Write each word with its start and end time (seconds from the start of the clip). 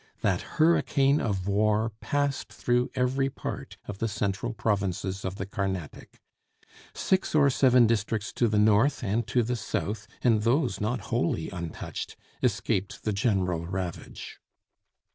That 0.21 0.41
hurricane 0.57 1.21
of 1.21 1.47
war 1.47 1.91
passed 2.01 2.51
through 2.51 2.89
every 2.95 3.29
part 3.29 3.77
of 3.85 3.99
the 3.99 4.07
central 4.07 4.51
provinces 4.51 5.23
of 5.23 5.35
the 5.35 5.45
Carnatic. 5.45 6.19
Six 6.95 7.35
or 7.35 7.51
seven 7.51 7.85
districts 7.85 8.33
to 8.33 8.47
the 8.47 8.57
north 8.57 9.03
and 9.03 9.27
to 9.27 9.43
the 9.43 9.55
south 9.55 10.07
(and 10.23 10.41
those 10.41 10.81
not 10.81 11.01
wholly 11.13 11.51
untouched) 11.51 12.17
escaped 12.41 13.03
the 13.03 13.13
general 13.13 13.67
ravage. 13.67 14.39